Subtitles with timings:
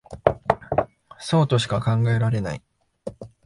[1.19, 2.63] そうとしか考えられない